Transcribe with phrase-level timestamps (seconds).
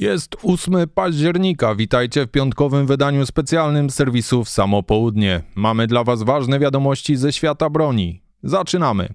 [0.00, 1.74] Jest 8 października.
[1.74, 5.42] Witajcie w piątkowym wydaniu specjalnym serwisów Samo Południe.
[5.54, 8.22] Mamy dla Was ważne wiadomości ze świata broni.
[8.42, 9.08] Zaczynamy.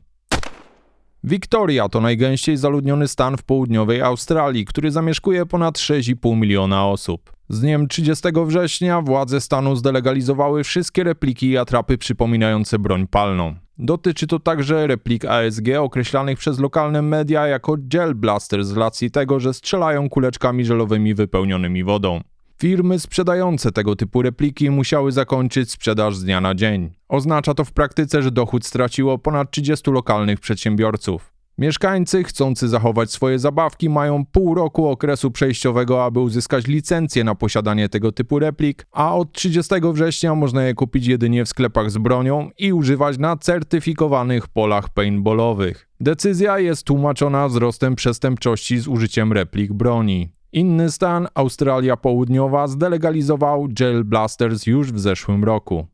[1.24, 7.32] Victoria to najgęściej zaludniony stan w południowej Australii, który zamieszkuje ponad 6,5 miliona osób.
[7.50, 13.56] Z dniem 30 września władze stanu zdelegalizowały wszystkie repliki i atrapy przypominające broń palną.
[13.78, 19.40] Dotyczy to także replik ASG określanych przez lokalne media jako gel blaster z racji tego,
[19.40, 22.22] że strzelają kuleczkami żelowymi wypełnionymi wodą.
[22.60, 26.94] Firmy sprzedające tego typu repliki musiały zakończyć sprzedaż z dnia na dzień.
[27.10, 31.35] Oznacza to w praktyce, że dochód straciło ponad 30 lokalnych przedsiębiorców.
[31.58, 37.90] Mieszkańcy chcący zachować swoje zabawki mają pół roku okresu przejściowego, aby uzyskać licencję na posiadanie
[37.90, 42.50] tego typu replik, a od 30 września można je kupić jedynie w sklepach z bronią
[42.58, 45.90] i używać na certyfikowanych polach paintballowych.
[46.00, 50.30] Decyzja jest tłumaczona wzrostem przestępczości z użyciem replik broni.
[50.52, 55.88] Inny stan, Australia Południowa, zdelegalizował gel blasters już w zeszłym roku.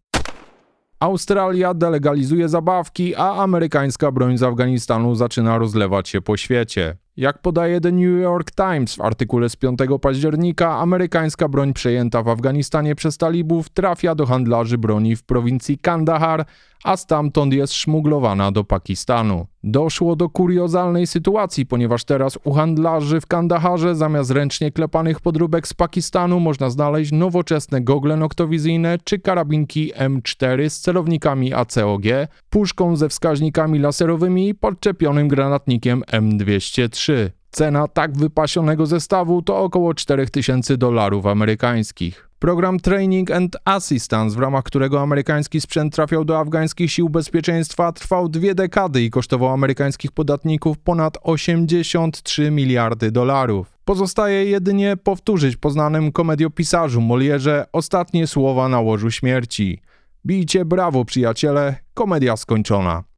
[1.02, 6.98] Australia delegalizuje zabawki, a amerykańska broń z Afganistanu zaczyna rozlewać się po świecie.
[7.18, 12.30] Jak podaje The New York Times w artykule z 5 października, amerykańska broń przejęta w
[12.30, 16.46] Afganistanie przez talibów trafia do handlarzy broni w prowincji Kandahar,
[16.84, 19.48] a stamtąd jest szmuglowana do Pakistanu.
[19.64, 25.74] Doszło do kuriozalnej sytuacji, ponieważ teraz u handlarzy w Kandaharze zamiast ręcznie klepanych podróbek z
[25.74, 32.04] Pakistanu można znaleźć nowoczesne gogle noktowizyjne czy karabinki M4 z celownikami ACOG,
[32.50, 37.14] puszką ze wskaźnikami laserowymi i podczepionym granatnikiem M203.
[37.52, 42.31] Cena tak wypasionego zestawu to około 4000 dolarów amerykańskich.
[42.42, 48.30] Program Training and Assistance, w ramach którego amerykański sprzęt trafiał do afgańskich sił bezpieczeństwa, trwał
[48.30, 53.78] dwie dekady i kosztował amerykańskich podatników ponad 83 miliardy dolarów.
[53.86, 59.82] Pozostaje jedynie powtórzyć poznanym komediopisarzu Molierze ostatnie słowa na łożu śmierci.
[60.26, 63.11] Bijcie brawo, przyjaciele, komedia skończona.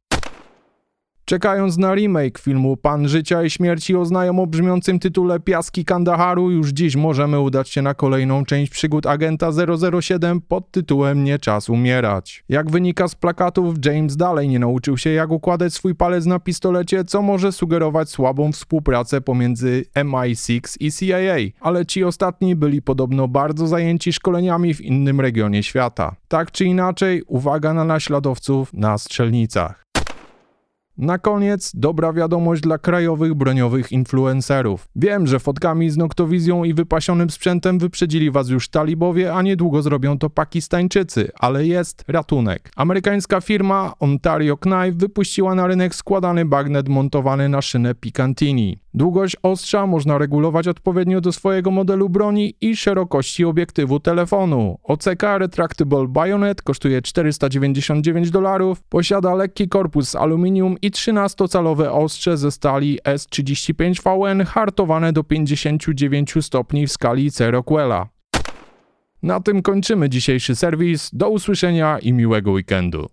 [1.26, 6.70] Czekając na remake filmu Pan Życia i Śmierci o znajomo brzmiącym tytule Piaski Kandaharu, już
[6.70, 9.50] dziś możemy udać się na kolejną część przygód agenta
[10.00, 12.44] 007 pod tytułem Nie czas umierać.
[12.48, 17.04] Jak wynika z plakatów, James dalej nie nauczył się jak układać swój palec na pistolecie,
[17.04, 23.66] co może sugerować słabą współpracę pomiędzy MI6 i CIA, ale ci ostatni byli podobno bardzo
[23.66, 26.16] zajęci szkoleniami w innym regionie świata.
[26.28, 29.83] Tak czy inaczej, uwaga na naśladowców na strzelnicach.
[30.98, 34.88] Na koniec dobra wiadomość dla krajowych broniowych influencerów.
[34.96, 40.18] Wiem, że fotkami z noktowizją i wypasionym sprzętem wyprzedzili was już talibowie, a niedługo zrobią
[40.18, 42.70] to Pakistańczycy, ale jest ratunek.
[42.76, 48.78] Amerykańska firma Ontario Knife wypuściła na rynek składany bagnet montowany na szynę Picantini.
[48.96, 54.78] Długość ostrza można regulować odpowiednio do swojego modelu broni i szerokości obiektywu telefonu.
[54.84, 62.98] OCK Retractable Bayonet kosztuje 499 dolarów, posiada lekki korpus aluminium i 13-calowe ostrze ze stali
[63.04, 67.50] S35VN hartowane do 59 stopni w skali C.
[67.50, 68.08] Rockwella.
[69.22, 71.10] Na tym kończymy dzisiejszy serwis.
[71.12, 73.08] Do usłyszenia i miłego weekendu.